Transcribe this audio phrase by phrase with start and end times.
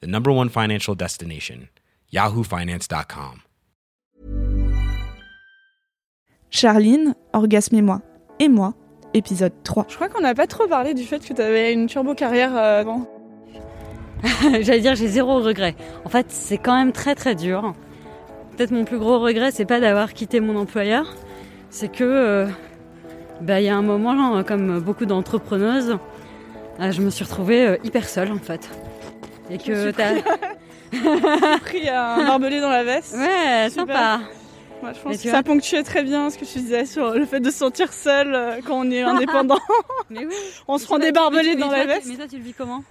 [0.00, 1.68] the number one financial destination,
[2.12, 3.42] yahoofinance.com.
[6.54, 8.00] Charline, Orgasme et moi.
[8.38, 8.74] Et moi,
[9.12, 9.86] épisode 3.
[9.88, 12.56] Je crois qu'on n'a pas trop parlé du fait que tu avais une turbo carrière
[12.56, 13.08] euh, avant.
[14.60, 15.74] J'allais dire, j'ai zéro regret.
[16.04, 17.74] En fait, c'est quand même très très dur.
[18.56, 21.16] Peut-être mon plus gros regret, c'est pas d'avoir quitté mon employeur,
[21.70, 22.46] c'est que euh,
[23.40, 25.98] bah, il y a un moment, comme beaucoup d'entrepreneuses,
[26.78, 28.70] euh, je me suis retrouvée hyper seule en fait.
[29.50, 30.14] Et que t'as
[31.60, 33.14] pris un barbelé dans la veste.
[33.14, 34.20] Ouais, sympa.
[34.82, 37.40] Ouais, je pense que ça ponctuait très bien ce que tu disais sur le fait
[37.40, 39.60] de se sentir seul quand on est indépendant.
[40.10, 40.34] mais oui.
[40.68, 42.06] on se prend des barbelés dans la veste.
[42.08, 42.84] Mais toi, tu le vis comment?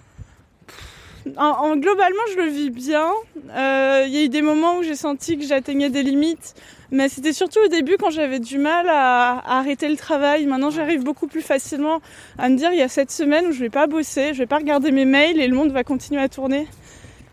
[1.37, 3.09] En, globalement, je le vis bien.
[3.35, 6.55] Il y a eu des moments où j'ai senti que j'atteignais des limites,
[6.94, 10.45] mais c'était surtout au début quand j'avais du mal à, à, arrêter le travail.
[10.45, 12.02] Maintenant, j'arrive beaucoup plus facilement
[12.38, 14.45] à me dire il y a cette semaine où je vais pas bosser, je vais
[14.45, 16.67] pas regarder mes mails et le monde va continuer à tourner.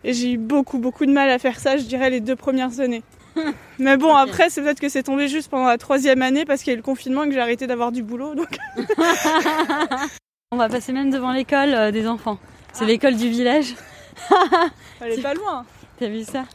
[0.03, 2.79] Et j'ai eu beaucoup, beaucoup de mal à faire ça, je dirais, les deux premières
[2.79, 3.03] années.
[3.79, 6.71] Mais bon, après, c'est peut-être que c'est tombé juste pendant la troisième année parce qu'il
[6.71, 8.33] y a eu le confinement et que j'ai arrêté d'avoir du boulot.
[8.33, 8.57] Donc...
[10.51, 12.39] On va passer même devant l'école euh, des enfants.
[12.73, 13.75] C'est l'école du village.
[15.01, 15.65] Elle est pas loin.
[15.99, 16.45] T'as vu ça?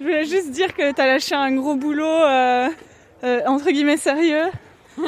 [0.00, 2.68] Je voulais juste dire que t'as lâché un gros boulot, euh,
[3.24, 4.46] euh, entre guillemets sérieux,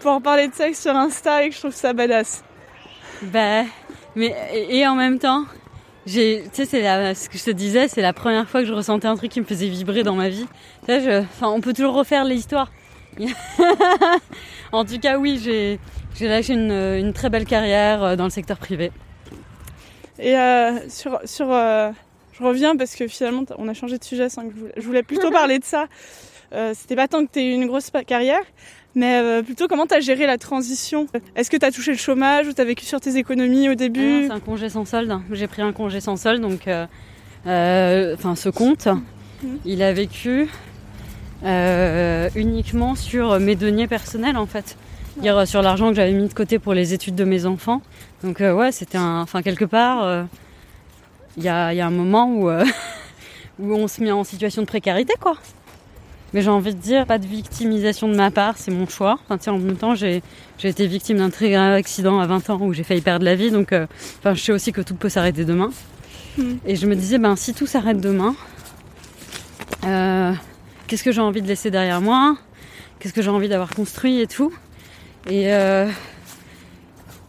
[0.00, 2.44] pour parler de sexe sur Insta et que je trouve ça badass.
[3.22, 3.64] Bah,
[4.14, 5.44] mais et, en même temps,
[6.06, 8.72] j'ai, tu sais, c'est ce que je te disais, c'est la première fois que je
[8.72, 10.46] ressentais un truc qui me faisait vibrer dans ma vie.
[10.80, 12.70] Tu sais, je, enfin, on peut toujours refaire l'histoire.
[14.72, 15.80] en tout cas, oui, j'ai,
[16.14, 18.92] j'ai lâché une, une très belle carrière euh, dans le secteur privé.
[20.18, 21.90] Et euh, sur, sur euh,
[22.38, 24.82] je reviens parce que finalement on a changé de sujet sans que je voulais, je
[24.82, 25.86] voulais plutôt parler de ça.
[26.52, 28.42] Euh, C'était pas tant que tu eu une grosse carrière,
[28.94, 31.06] mais euh, plutôt comment tu as géré la transition?
[31.34, 33.74] Est-ce que tu as touché le chômage ou tu as vécu sur tes économies au
[33.74, 34.22] début?
[34.22, 35.18] ah C'est un congé sans solde.
[35.32, 39.48] J'ai pris un congé sans solde, donc euh, enfin ce compte, mmh.
[39.64, 40.48] il a vécu
[42.34, 44.76] uniquement sur mes deniers personnels en fait.
[45.18, 47.80] Dire sur l'argent que j'avais mis de côté pour les études de mes enfants.
[48.22, 50.26] Donc euh, ouais, c'était un, enfin quelque part,
[51.36, 52.50] il y a, y, a, un moment où
[53.58, 55.36] où on se met en situation de précarité quoi.
[56.32, 59.18] Mais j'ai envie de dire, pas de victimisation de ma part, c'est mon choix.
[59.24, 60.22] Enfin, tiens, en même temps, j'ai,
[60.62, 63.50] été victime d'un très grave accident à 20 ans où j'ai failli perdre la vie,
[63.50, 63.86] donc euh,
[64.18, 65.70] enfin, je sais aussi que tout peut s'arrêter demain.
[66.36, 66.56] Mm.
[66.66, 68.34] Et je me disais, ben si tout s'arrête demain,
[69.84, 70.32] euh,
[70.86, 72.36] qu'est-ce que j'ai envie de laisser derrière moi?
[72.98, 74.52] Qu'est-ce que j'ai envie d'avoir construit et tout?
[75.30, 75.88] Et euh,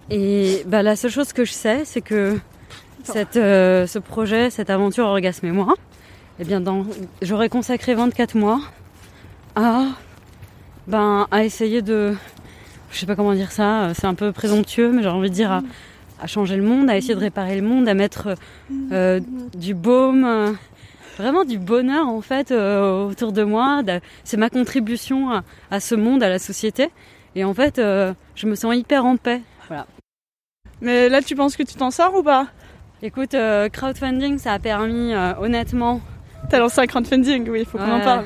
[0.10, 2.38] et bah, la seule chose que je sais, c'est que
[3.14, 5.76] cette, euh, ce projet, cette aventure Orgasme et moi,
[6.40, 6.62] eh bien,
[7.22, 8.62] j'aurais consacré 24 mois
[9.56, 9.86] à,
[10.88, 12.14] ben, à essayer de,
[12.92, 15.52] je sais pas comment dire ça, c'est un peu présomptueux, mais j'ai envie de dire
[15.52, 15.62] à,
[16.22, 18.36] à, changer le monde, à essayer de réparer le monde, à mettre
[18.92, 19.20] euh,
[19.56, 20.52] du baume, euh,
[21.18, 23.82] vraiment du bonheur en fait euh, autour de moi.
[24.24, 26.90] C'est ma contribution à, à, ce monde, à la société.
[27.36, 29.42] Et en fait, euh, je me sens hyper en paix.
[29.68, 29.86] Voilà.
[30.82, 32.48] Mais là, tu penses que tu t'en sors ou pas?
[33.04, 36.02] Écoute, euh, crowdfunding, ça a permis, euh, honnêtement.
[36.50, 38.26] T'as lancé un crowdfunding, oui, il faut qu'on en parle.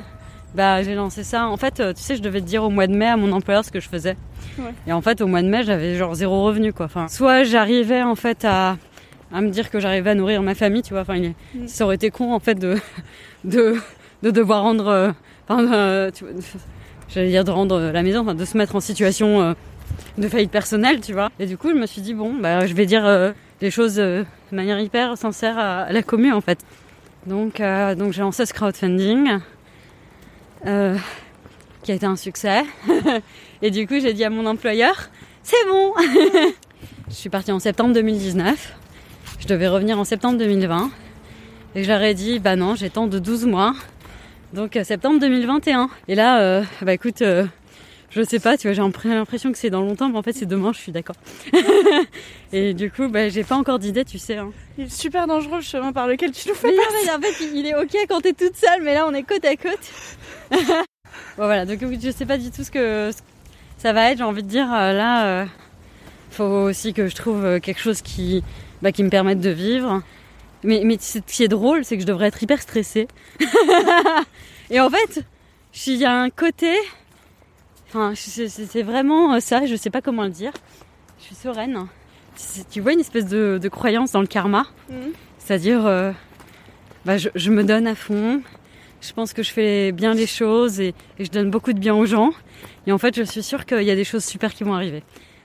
[0.55, 1.47] Bah, j'ai lancé ça.
[1.47, 3.33] En fait, euh, tu sais, je devais te dire au mois de mai à mon
[3.33, 4.15] employeur ce que je faisais.
[4.57, 4.73] Ouais.
[4.87, 6.85] Et en fait, au mois de mai, j'avais genre zéro revenu, quoi.
[6.85, 8.77] Enfin, soit j'arrivais en fait à,
[9.33, 11.01] à me dire que j'arrivais à nourrir ma famille, tu vois.
[11.01, 11.67] Enfin, il, mm.
[11.67, 12.77] ça aurait été con en fait de
[13.43, 13.75] de,
[14.23, 15.11] de devoir rendre, euh,
[15.49, 16.09] enfin,
[17.09, 19.53] j'allais dire de rendre la maison, enfin, de se mettre en situation
[20.17, 21.29] de faillite personnelle, tu vois.
[21.39, 24.23] Et du coup, je me suis dit, bon, bah, je vais dire les choses euh,
[24.51, 26.59] de manière hyper sincère à, la commune, en fait.
[27.27, 29.37] Donc, euh, donc j'ai lancé ce crowdfunding,
[30.65, 30.97] euh,
[31.83, 32.63] qui a été un succès.
[33.61, 35.09] et du coup, j'ai dit à mon employeur,
[35.43, 35.93] c'est bon
[37.07, 38.73] Je suis partie en septembre 2019.
[39.39, 40.89] Je devais revenir en septembre 2020.
[41.75, 43.73] Et ai dit, bah non, j'ai tant de 12 mois.
[44.53, 45.89] Donc, septembre 2021.
[46.07, 47.23] Et là, bah écoute
[48.11, 50.45] je sais pas, tu vois, j'ai l'impression que c'est dans longtemps, mais en fait c'est
[50.45, 51.15] demain, je suis d'accord.
[52.53, 54.37] et du coup, bah, j'ai pas encore d'idée, tu sais.
[54.37, 54.51] Hein.
[54.77, 57.09] Il est super dangereux le chemin par lequel tu nous fais passer.
[57.15, 59.55] en fait, il est ok quand t'es toute seule, mais là on est côte à
[59.55, 59.79] côte.
[60.51, 60.65] bon,
[61.37, 63.11] voilà, donc je sais pas du tout ce que
[63.81, 65.45] ça va être, j'ai envie de dire, euh, là, euh,
[66.29, 68.43] faut aussi que je trouve euh, quelque chose qui,
[68.83, 70.03] bah, qui me permette de vivre.
[70.63, 73.07] Mais, mais ce qui est drôle, c'est que je devrais être hyper stressée.
[74.69, 75.23] et en fait,
[75.87, 76.75] il y a un côté.
[77.93, 80.53] Enfin, c'est vraiment ça, je sais pas comment le dire.
[81.19, 81.87] Je suis sereine.
[82.71, 84.65] Tu vois une espèce de, croyance dans le karma?
[84.89, 85.11] Mhm.
[85.37, 86.11] C'est-à-dire, euh,
[87.03, 88.41] bah, je, me donne à fond.
[89.01, 91.93] Je pense que je fais bien les choses et, et, je donne beaucoup de bien
[91.93, 92.31] aux gens.
[92.87, 95.03] Et en fait, je suis sûre qu'il y a des choses super qui vont arriver.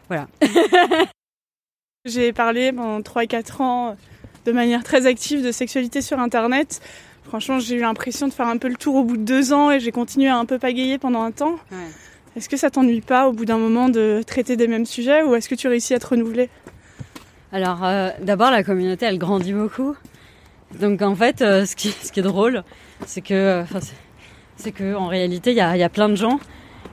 [0.09, 0.29] Voilà.
[2.05, 3.97] J'ai parlé pendant 3-4 ans
[4.45, 6.81] de manière très active de sexualité sur Internet.
[7.25, 9.73] Franchement, j'ai eu l'impression de faire un peu le tour au bout de deux ans
[9.73, 11.59] et j'ai continué à un peu pagayer pendant un temps.
[12.37, 15.35] Est-ce que ça t'ennuie pas au bout d'un moment de traiter des mêmes sujets ou
[15.35, 16.51] est-ce que tu réussis à te renouveler?
[17.51, 19.97] Alors, euh, d'abord, la communauté, elle grandit beaucoup.
[20.79, 22.63] Donc, en fait, euh, ce, qui, est drôle,
[23.07, 23.65] c'est que,
[24.95, 26.39] en réalité, il y a, plein de gens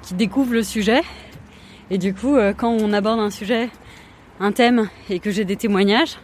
[0.02, 1.02] qui découvrent le sujet.
[1.90, 3.70] Et du coup, euh, quand on aborde un sujet,
[4.40, 6.20] un thème, et que j'ai des témoignages,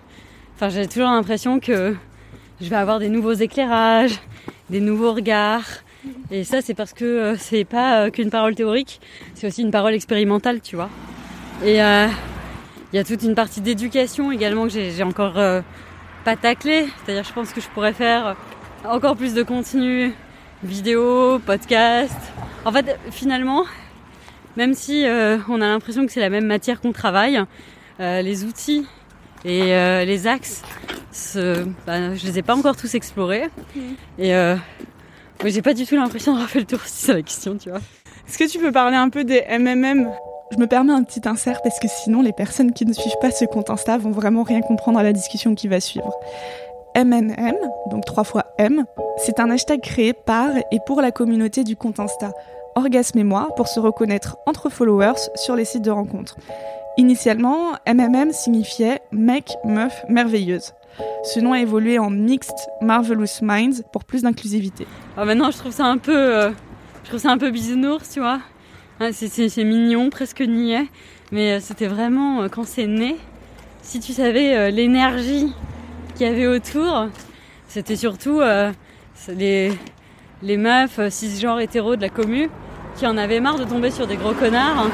[0.69, 1.93] j'ai toujours l'impression que
[2.61, 4.17] je vais avoir des nouveaux éclairages,
[4.69, 5.83] des nouveaux regards.
[6.31, 9.01] Et ça, c'est parce que euh, c'est pas euh, qu'une parole théorique,
[9.35, 10.89] c'est aussi une parole expérimentale, tu vois.
[11.63, 12.07] Et euh,
[12.93, 15.33] il y a toute une partie d'éducation également que j'ai encore
[16.23, 16.87] pas taclé.
[17.03, 18.35] C'est-à-dire, je pense que je pourrais faire
[18.85, 20.13] encore plus de contenu,
[20.63, 22.17] vidéo, podcast.
[22.65, 23.65] En fait, finalement,
[24.55, 25.05] même si
[25.49, 27.43] on a l'impression que c'est la même matière qu'on travaille,
[27.99, 28.87] les outils
[29.45, 30.63] et euh, les axes,
[31.11, 33.49] ce, bah, je les ai pas encore tous explorés.
[34.17, 34.33] Et
[35.43, 37.69] euh, j'ai pas du tout l'impression d'avoir fait le tour si c'est la question, tu
[37.69, 37.79] vois.
[38.27, 40.09] Est-ce que tu peux parler un peu des MMM
[40.51, 43.29] je me permets un petit insert parce que sinon les personnes qui ne suivent pas
[43.29, 46.11] ce compte Insta vont vraiment rien comprendre à la discussion qui va suivre.
[46.95, 47.55] MMM,
[47.91, 48.85] donc trois fois M,
[49.17, 52.31] c'est un hashtag créé par et pour la communauté du compte Insta
[52.75, 56.37] Orgasme et moi pour se reconnaître entre followers sur les sites de rencontres.
[56.97, 60.73] Initialement, MMM signifiait mec, meuf, merveilleuse.
[61.23, 64.87] Ce nom a évolué en Mixed Marvelous Minds pour plus d'inclusivité.
[65.17, 66.51] Ah, maintenant, je trouve ça un peu, euh,
[67.03, 68.39] je trouve ça un peu bisounours, tu vois.
[69.11, 70.87] c'est mignon, presque niais,
[71.31, 73.17] mais euh, c'était vraiment euh, quand c'est né.
[73.81, 75.53] Si tu savais l'énergie
[76.15, 77.07] qu'il y avait autour,
[77.67, 78.41] c'était surtout
[79.29, 79.71] les,
[80.43, 82.49] les meufs cisgenres hétéros de la commu
[82.97, 84.87] qui en avaient marre de tomber sur des gros connards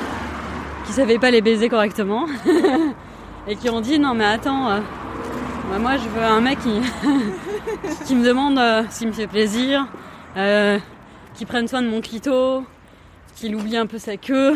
[0.85, 2.27] qui savaient pas les baiser correctement
[3.47, 4.79] et qui ont dit non mais attends, euh,
[5.69, 6.81] bah, moi je veux un mec qui,
[8.05, 9.87] qui me demande euh, s'il me fait plaisir,
[10.37, 10.79] euh,
[11.33, 12.63] qui prenne soin de mon clito,
[13.35, 14.55] qu'il oublie un peu sa queue.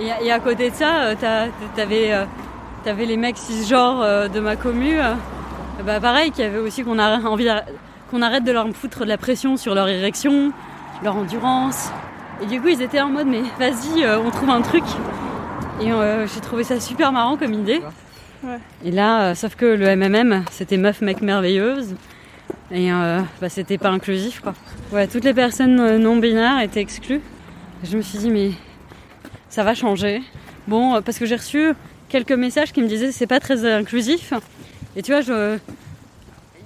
[0.00, 1.14] Et, à côté de ça,
[1.76, 2.12] t'avais
[2.84, 4.96] avais les mecs cisgenres de ma commu,
[5.86, 7.48] bah pareil, qui avaient aussi qu'on envie
[8.10, 10.50] qu'on arrête de leur foutre de la pression sur leur érection,
[11.04, 11.92] leur endurance,
[12.42, 14.84] et du coup, ils étaient en mode, mais vas-y, euh, on trouve un truc.
[15.80, 17.80] Et euh, j'ai trouvé ça super marrant comme idée.
[18.84, 21.94] Et là, euh, sauf que le MMM, c'était meuf, mec, merveilleuse.
[22.70, 24.54] Et bah, c'était pas inclusif, quoi.
[25.06, 27.20] Toutes les personnes non binaires étaient exclues.
[27.84, 28.50] je me suis dit, mais
[29.48, 30.22] ça va changer.
[30.66, 31.72] Bon, parce que j'ai reçu
[32.08, 34.32] quelques messages qui me disaient c'est pas très inclusif.
[34.96, 35.20] Et tu vois,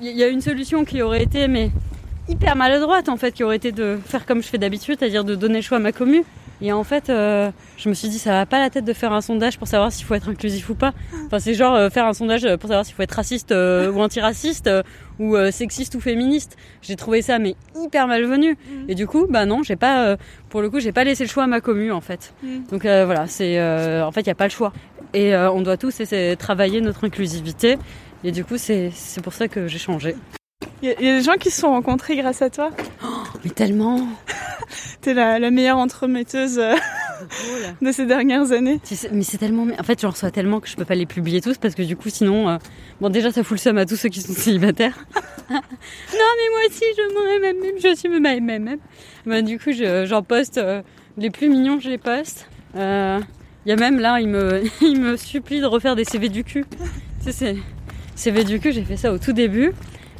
[0.00, 1.70] il y a une solution qui aurait été, mais
[2.28, 5.34] hyper maladroite en fait qui aurait été de faire comme je fais d'habitude, c'est-à-dire de
[5.34, 6.24] donner le choix à ma commu.
[6.60, 9.12] Et en fait, euh, je me suis dit, ça va pas la tête de faire
[9.12, 10.92] un sondage pour savoir s'il faut être inclusif ou pas.
[11.26, 14.00] Enfin, c'est genre euh, faire un sondage pour savoir s'il faut être raciste euh, ou
[14.00, 14.68] antiraciste
[15.18, 16.56] ou sexiste ou féministe.
[16.82, 18.52] J'ai trouvé ça mais hyper malvenu.
[18.52, 18.90] Mm.
[18.90, 20.16] Et du coup, bah non, j'ai pas,
[20.48, 22.34] pour le coup, j'ai pas laissé le choix à ma commu en fait.
[22.42, 22.64] Mm.
[22.70, 23.60] Donc voilà, c'est,
[24.02, 24.72] en fait, il y a pas le choix.
[25.14, 27.78] Et on doit tous essayer de travailler notre inclusivité.
[28.24, 30.16] Et du coup, c'est pour ça que j'ai changé.
[30.82, 32.70] Il y, a des gens qui se sont rencontrés grâce à toi?
[33.04, 33.06] Oh,
[33.44, 34.06] mais tellement
[35.00, 36.74] T'es la, la meilleure entremetteuse euh,
[37.82, 38.80] de ces dernières années.
[39.12, 39.66] Mais c'est tellement...
[39.78, 41.96] En fait, j'en reçois tellement que je peux pas les publier tous parce que du
[41.96, 42.48] coup, sinon...
[42.48, 42.58] Euh,
[43.00, 44.96] bon, déjà, ça fout le seum à tous ceux qui sont célibataires.
[45.50, 48.78] non, mais moi aussi, je même, je suis même, même, même.
[49.26, 50.58] Bah, du coup, j'en poste...
[50.58, 50.82] Euh,
[51.16, 52.48] les plus mignons, je les poste.
[52.74, 52.78] Il
[53.66, 56.64] y a même là, il me, il me supplie de refaire des CV du cul.
[56.70, 57.56] tu sais, c'est...
[58.14, 59.72] CV du cul, j'ai fait ça au tout début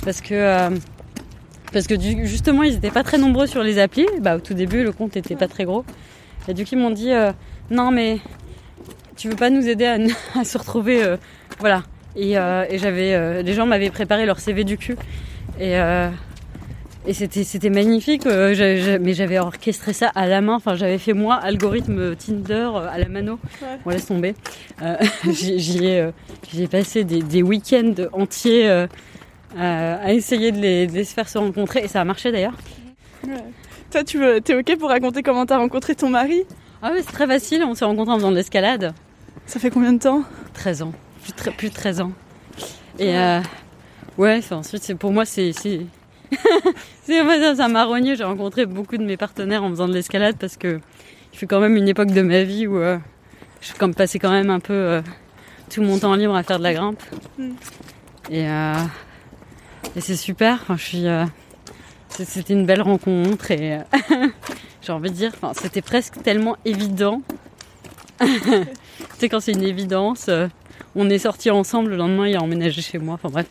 [0.04, 0.70] parce que
[1.72, 1.94] parce que
[2.24, 4.06] justement ils n'étaient pas très nombreux sur les applis.
[4.20, 5.84] Bah, au tout début le compte était pas très gros.
[6.48, 7.32] Et du coup ils m'ont dit euh,
[7.70, 8.18] non mais
[9.16, 9.98] tu veux pas nous aider à,
[10.44, 11.16] se retrouver euh,
[11.58, 11.82] voilà.
[12.16, 14.96] Et, j'avais les gens m'avaient préparé leur CV du cul
[15.60, 15.76] et
[17.06, 21.36] et c'était c'était magnifique mais j'avais orchestré ça à la main enfin j'avais fait moi
[21.36, 23.38] algorithme Tinder à la mano
[23.86, 24.34] on laisse tomber
[25.30, 26.10] j'y ai
[26.52, 28.86] j'ai passé des, des week-ends entiers euh,
[29.56, 31.80] à essayer de les, faire se rencontrer.
[31.84, 32.54] Et ça a marché d'ailleurs.
[33.90, 36.42] Toi, tu veux, es ok pour raconter comment t'as rencontré ton mari
[36.82, 37.64] Ah oui, c'est très facile.
[37.64, 38.92] On s'est rencontrés en faisant de l'escalade.
[39.46, 40.24] Ça fait combien de temps
[40.54, 40.92] 13 ans.
[41.22, 42.12] Plus de, plus de 13 ans.
[42.98, 43.40] Et, euh,
[44.18, 45.52] Ouais, ensuite, c'est, pour moi, c'est.
[45.52, 45.80] c'est...
[47.04, 48.16] c'est ça m'a rogné.
[48.16, 50.80] J'ai rencontré beaucoup de mes partenaires en faisant de l'escalade parce que
[51.32, 54.30] je suis quand même une époque de ma vie où je suis comme passé quand
[54.30, 55.00] même un peu
[55.70, 57.02] tout mon temps libre à faire de la grimpe.
[57.38, 57.50] Mm.
[58.30, 58.46] Et,
[59.98, 60.60] et c'est super.
[60.62, 61.04] Enfin, je suis.
[62.08, 63.78] c'était une belle rencontre et
[64.82, 67.20] j'ai envie de dire, enfin, c'était presque tellement évident.
[68.20, 68.28] tu
[69.18, 70.30] sais, quand c'est une évidence,
[70.94, 73.46] on est sortis ensemble, le lendemain il a emménagé chez moi, enfin bref.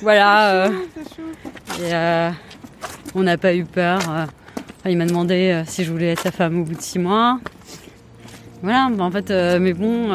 [0.00, 0.50] voilà.
[0.52, 0.68] Euh,
[1.80, 2.30] et euh,
[3.14, 4.00] on n'a pas eu peur.
[4.08, 4.26] Euh.
[4.86, 7.38] il m'a demandé si je voulais être sa femme au bout de six mois.
[8.62, 10.12] Voilà, bah, en fait, mais bon,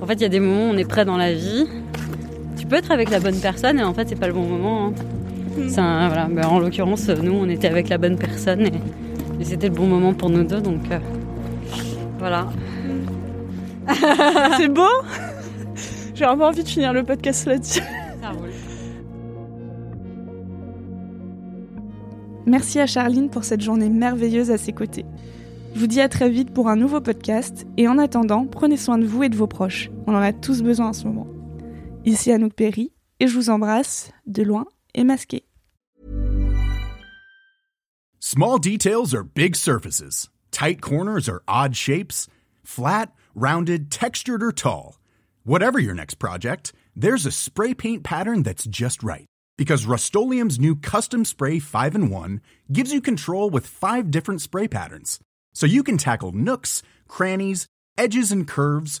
[0.00, 1.66] en fait il y a des moments où on est prêt dans la vie.
[2.74, 4.86] Peux être avec la bonne personne et en fait c'est pas le bon moment.
[4.86, 4.92] Hein.
[5.56, 5.68] Mm.
[5.68, 8.72] voilà, bah, en l'occurrence, nous on était avec la bonne personne et,
[9.38, 10.80] et c'était le bon moment pour nous deux, donc
[12.18, 12.48] voilà.
[14.56, 14.88] c'est beau
[16.16, 17.84] J'ai vraiment envie de finir le podcast là-dessus.
[22.44, 25.04] Merci à Charline pour cette journée merveilleuse à ses côtés.
[25.76, 28.98] Je vous dis à très vite pour un nouveau podcast et en attendant, prenez soin
[28.98, 29.92] de vous et de vos proches.
[30.08, 31.28] On en a tous besoin en ce moment.
[32.06, 35.44] Ici Anouk Perry et je vous embrasse de loin et masqué.
[38.20, 40.28] Small details are big surfaces.
[40.50, 42.28] Tight corners are odd shapes.
[42.62, 44.98] Flat rounded, textured, or tall.
[45.44, 49.26] Whatever your next project, there's a spray paint pattern that's just right.
[49.56, 54.68] Because Rust new Custom Spray 5 in 1 gives you control with five different spray
[54.68, 55.20] patterns.
[55.54, 59.00] So you can tackle nooks, crannies, edges, and curves